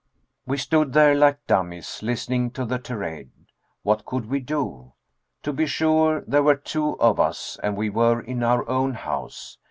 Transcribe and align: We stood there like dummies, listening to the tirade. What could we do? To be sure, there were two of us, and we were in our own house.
We 0.47 0.57
stood 0.57 0.93
there 0.93 1.13
like 1.13 1.45
dummies, 1.45 2.01
listening 2.01 2.49
to 2.53 2.65
the 2.65 2.79
tirade. 2.79 3.29
What 3.83 4.03
could 4.03 4.25
we 4.25 4.39
do? 4.39 4.93
To 5.43 5.53
be 5.53 5.67
sure, 5.67 6.21
there 6.25 6.41
were 6.41 6.55
two 6.55 6.99
of 6.99 7.19
us, 7.19 7.59
and 7.61 7.77
we 7.77 7.91
were 7.91 8.19
in 8.19 8.41
our 8.41 8.67
own 8.67 8.95
house. 8.95 9.59